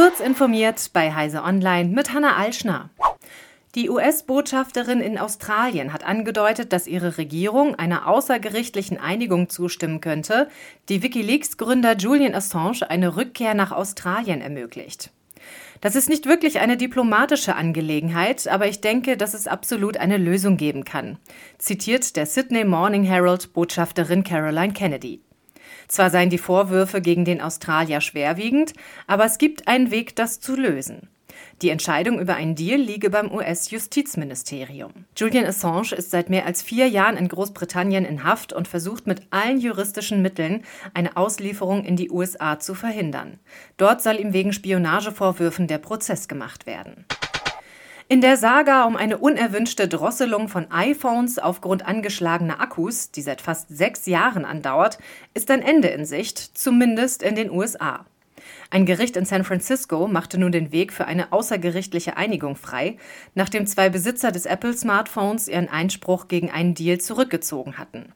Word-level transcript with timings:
Kurz 0.00 0.20
informiert 0.20 0.90
bei 0.92 1.12
Heise 1.12 1.42
Online 1.42 1.90
mit 1.90 2.12
Hanna 2.12 2.36
Alschner. 2.36 2.88
Die 3.74 3.90
US-Botschafterin 3.90 5.00
in 5.00 5.18
Australien 5.18 5.92
hat 5.92 6.04
angedeutet, 6.06 6.72
dass 6.72 6.86
ihre 6.86 7.18
Regierung 7.18 7.74
einer 7.74 8.06
außergerichtlichen 8.06 8.98
Einigung 8.98 9.48
zustimmen 9.48 10.00
könnte, 10.00 10.50
die 10.88 11.02
Wikileaks-Gründer 11.02 11.96
Julian 11.96 12.36
Assange 12.36 12.88
eine 12.88 13.16
Rückkehr 13.16 13.54
nach 13.54 13.72
Australien 13.72 14.40
ermöglicht. 14.40 15.10
Das 15.80 15.96
ist 15.96 16.08
nicht 16.08 16.26
wirklich 16.26 16.60
eine 16.60 16.76
diplomatische 16.76 17.56
Angelegenheit, 17.56 18.46
aber 18.46 18.68
ich 18.68 18.80
denke, 18.80 19.16
dass 19.16 19.34
es 19.34 19.48
absolut 19.48 19.96
eine 19.96 20.16
Lösung 20.16 20.56
geben 20.56 20.84
kann, 20.84 21.18
zitiert 21.58 22.14
der 22.14 22.26
Sydney 22.26 22.64
Morning 22.64 23.02
Herald 23.02 23.52
Botschafterin 23.52 24.22
Caroline 24.22 24.74
Kennedy. 24.74 25.22
Zwar 25.88 26.10
seien 26.10 26.30
die 26.30 26.38
Vorwürfe 26.38 27.00
gegen 27.00 27.24
den 27.24 27.40
Australier 27.40 28.00
schwerwiegend, 28.00 28.72
aber 29.06 29.24
es 29.24 29.38
gibt 29.38 29.68
einen 29.68 29.90
Weg, 29.90 30.16
das 30.16 30.40
zu 30.40 30.56
lösen. 30.56 31.08
Die 31.62 31.70
Entscheidung 31.70 32.20
über 32.20 32.34
einen 32.34 32.54
Deal 32.54 32.80
liege 32.80 33.10
beim 33.10 33.32
US-Justizministerium. 33.32 34.92
Julian 35.16 35.44
Assange 35.44 35.92
ist 35.96 36.10
seit 36.10 36.30
mehr 36.30 36.46
als 36.46 36.62
vier 36.62 36.88
Jahren 36.88 37.16
in 37.16 37.28
Großbritannien 37.28 38.04
in 38.04 38.24
Haft 38.24 38.52
und 38.52 38.68
versucht 38.68 39.06
mit 39.06 39.22
allen 39.30 39.58
juristischen 39.58 40.22
Mitteln, 40.22 40.62
eine 40.94 41.16
Auslieferung 41.16 41.84
in 41.84 41.96
die 41.96 42.10
USA 42.10 42.60
zu 42.60 42.74
verhindern. 42.74 43.38
Dort 43.76 44.02
soll 44.02 44.20
ihm 44.20 44.32
wegen 44.32 44.52
Spionagevorwürfen 44.52 45.66
der 45.66 45.78
Prozess 45.78 46.28
gemacht 46.28 46.66
werden. 46.66 47.06
In 48.10 48.22
der 48.22 48.38
Saga 48.38 48.84
um 48.84 48.96
eine 48.96 49.18
unerwünschte 49.18 49.86
Drosselung 49.86 50.48
von 50.48 50.70
iPhones 50.70 51.38
aufgrund 51.38 51.86
angeschlagener 51.86 52.58
Akkus, 52.58 53.10
die 53.10 53.20
seit 53.20 53.42
fast 53.42 53.68
sechs 53.68 54.06
Jahren 54.06 54.46
andauert, 54.46 54.96
ist 55.34 55.50
ein 55.50 55.60
Ende 55.60 55.88
in 55.88 56.06
Sicht, 56.06 56.38
zumindest 56.38 57.22
in 57.22 57.34
den 57.34 57.50
USA. 57.50 58.06
Ein 58.70 58.86
Gericht 58.86 59.18
in 59.18 59.26
San 59.26 59.44
Francisco 59.44 60.08
machte 60.08 60.38
nun 60.38 60.52
den 60.52 60.72
Weg 60.72 60.94
für 60.94 61.04
eine 61.04 61.32
außergerichtliche 61.34 62.16
Einigung 62.16 62.56
frei, 62.56 62.96
nachdem 63.34 63.66
zwei 63.66 63.90
Besitzer 63.90 64.32
des 64.32 64.46
Apple-Smartphones 64.46 65.46
ihren 65.46 65.68
Einspruch 65.68 66.28
gegen 66.28 66.50
einen 66.50 66.72
Deal 66.72 66.96
zurückgezogen 66.96 67.76
hatten. 67.76 68.14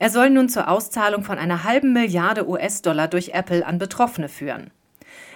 Er 0.00 0.10
soll 0.10 0.30
nun 0.30 0.48
zur 0.48 0.66
Auszahlung 0.66 1.22
von 1.22 1.38
einer 1.38 1.62
halben 1.62 1.92
Milliarde 1.92 2.48
US-Dollar 2.48 3.06
durch 3.06 3.34
Apple 3.34 3.64
an 3.64 3.78
Betroffene 3.78 4.28
führen. 4.28 4.72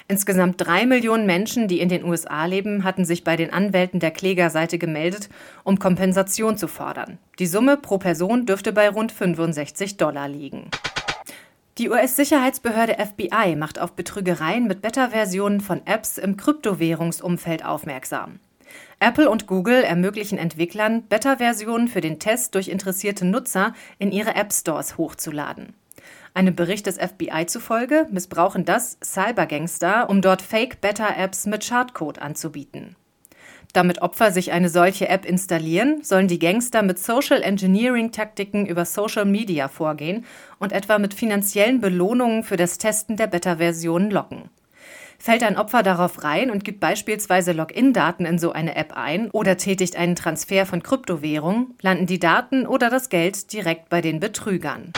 Insgesamt 0.08 0.60
drei 0.60 0.86
Millionen 0.86 1.26
Menschen, 1.26 1.66
die 1.66 1.80
in 1.80 1.88
den 1.88 2.04
USA 2.04 2.44
leben, 2.46 2.84
hatten 2.84 3.04
sich 3.04 3.24
bei 3.24 3.36
den 3.36 3.52
Anwälten 3.52 3.98
der 3.98 4.12
Klägerseite 4.12 4.78
gemeldet, 4.78 5.28
um 5.64 5.80
Kompensation 5.80 6.56
zu 6.56 6.68
fordern. 6.68 7.18
Die 7.40 7.46
Summe 7.46 7.76
pro 7.76 7.98
Person 7.98 8.46
dürfte 8.46 8.72
bei 8.72 8.88
rund 8.88 9.10
65 9.10 9.96
Dollar 9.96 10.28
liegen. 10.28 10.70
Die 11.78 11.90
US-Sicherheitsbehörde 11.90 12.96
FBI 13.04 13.56
macht 13.56 13.80
auf 13.80 13.92
Betrügereien 13.92 14.66
mit 14.66 14.80
Beta-Versionen 14.80 15.60
von 15.60 15.82
Apps 15.86 16.18
im 16.18 16.36
Kryptowährungsumfeld 16.36 17.64
aufmerksam. 17.64 18.38
Apple 19.00 19.28
und 19.28 19.46
Google 19.46 19.82
ermöglichen 19.82 20.38
Entwicklern, 20.38 21.02
Beta-Versionen 21.02 21.88
für 21.88 22.00
den 22.00 22.18
Test 22.18 22.54
durch 22.54 22.68
interessierte 22.68 23.26
Nutzer 23.26 23.74
in 23.98 24.12
ihre 24.12 24.36
App-Stores 24.36 24.96
hochzuladen. 24.96 25.74
Einem 26.36 26.54
Bericht 26.54 26.84
des 26.84 26.98
FBI 26.98 27.46
zufolge 27.46 28.06
missbrauchen 28.10 28.66
das 28.66 28.98
Cybergangster, 29.02 30.10
um 30.10 30.20
dort 30.20 30.42
Fake-Beta-Apps 30.42 31.46
mit 31.46 31.64
Schadcode 31.64 32.18
anzubieten. 32.18 32.94
Damit 33.72 34.02
Opfer 34.02 34.30
sich 34.30 34.52
eine 34.52 34.68
solche 34.68 35.08
App 35.08 35.24
installieren, 35.24 36.02
sollen 36.02 36.28
die 36.28 36.38
Gangster 36.38 36.82
mit 36.82 36.98
Social 36.98 37.42
Engineering-Taktiken 37.42 38.66
über 38.66 38.84
Social 38.84 39.24
Media 39.24 39.68
vorgehen 39.68 40.26
und 40.58 40.72
etwa 40.72 40.98
mit 40.98 41.14
finanziellen 41.14 41.80
Belohnungen 41.80 42.42
für 42.42 42.58
das 42.58 42.76
Testen 42.76 43.16
der 43.16 43.28
Beta-Versionen 43.28 44.10
locken. 44.10 44.50
Fällt 45.18 45.42
ein 45.42 45.56
Opfer 45.56 45.82
darauf 45.82 46.22
rein 46.22 46.50
und 46.50 46.64
gibt 46.64 46.80
beispielsweise 46.80 47.52
Login-Daten 47.52 48.26
in 48.26 48.38
so 48.38 48.52
eine 48.52 48.76
App 48.76 48.92
ein 48.94 49.30
oder 49.30 49.56
tätigt 49.56 49.96
einen 49.96 50.16
Transfer 50.16 50.66
von 50.66 50.82
Kryptowährung, 50.82 51.70
landen 51.80 52.04
die 52.04 52.19
Daten 52.19 52.66
oder 52.66 52.91
das 52.91 53.08
Geld 53.08 53.54
direkt 53.54 53.88
bei 53.88 54.02
den 54.02 54.20
Betrügern. 54.20 54.92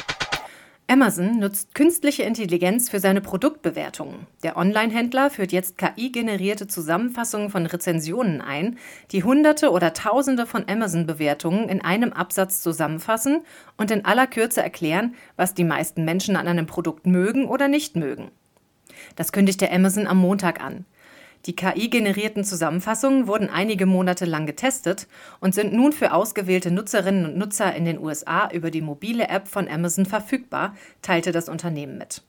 Amazon 0.91 1.39
nutzt 1.39 1.75
künstliche 1.75 2.23
Intelligenz 2.23 2.89
für 2.89 2.99
seine 2.99 3.21
Produktbewertungen. 3.21 4.27
Der 4.43 4.57
Online-Händler 4.57 5.29
führt 5.29 5.53
jetzt 5.53 5.77
KI-generierte 5.77 6.67
Zusammenfassungen 6.67 7.51
von 7.51 7.67
Rezensionen 7.67 8.41
ein, 8.41 8.79
die 9.11 9.23
Hunderte 9.23 9.71
oder 9.71 9.93
Tausende 9.93 10.47
von 10.47 10.65
Amazon-Bewertungen 10.67 11.69
in 11.69 11.83
einem 11.83 12.15
Absatz 12.15 12.63
zusammenfassen 12.63 13.43
und 13.77 13.91
in 13.91 14.07
aller 14.07 14.27
Kürze 14.27 14.63
erklären, 14.63 15.15
was 15.37 15.53
die 15.53 15.65
meisten 15.65 16.07
Menschen 16.07 16.37
an 16.37 16.49
einem 16.49 16.65
Produkt 16.65 17.07
mögen 17.07 17.49
oder 17.49 17.69
nicht 17.69 17.95
mögen. 17.95 18.31
Das 19.15 19.31
kündigte 19.31 19.71
Amazon 19.71 20.07
am 20.07 20.17
Montag 20.17 20.65
an. 20.65 20.87
Die 21.49 21.57
KI-generierten 21.57 22.45
Zusammenfassungen 22.45 23.27
wurden 23.27 23.49
einige 23.49 23.87
Monate 23.87 24.27
lang 24.27 24.45
getestet 24.45 25.09
und 25.41 25.55
sind 25.55 25.73
nun 25.73 25.93
für 25.95 26.13
ausgewählte 26.13 26.71
Nutzerinnen 26.71 27.25
und 27.25 27.39
Nutzer 27.39 27.75
in 27.75 27.87
den 27.87 27.99
USA 27.99 28.51
über 28.51 28.71
die 28.71 28.83
mobile 28.83 29.29
App 29.29 29.49
von 29.49 29.67
Amazon 29.67 30.05
verfügbar, 30.05 30.77
teilte 31.01 31.33
das 31.33 31.49
Unternehmen 31.49 31.97
mit. 31.97 32.23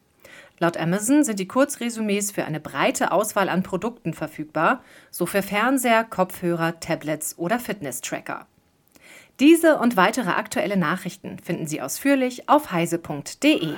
Laut 0.57 0.77
Amazon 0.77 1.25
sind 1.25 1.37
die 1.37 1.49
Kurzresümees 1.49 2.31
für 2.31 2.45
eine 2.45 2.61
breite 2.61 3.11
Auswahl 3.11 3.49
an 3.49 3.61
Produkten 3.61 4.13
verfügbar, 4.13 4.83
so 5.11 5.25
für 5.25 5.41
Fernseher, 5.41 6.05
Kopfhörer, 6.05 6.79
Tablets 6.79 7.37
oder 7.37 7.59
Fitness-Tracker. 7.59 8.47
Diese 9.41 9.79
und 9.79 9.97
weitere 9.97 10.29
aktuelle 10.29 10.77
Nachrichten 10.77 11.39
finden 11.39 11.67
Sie 11.67 11.81
ausführlich 11.81 12.47
auf 12.47 12.71
heise.de. 12.71 13.73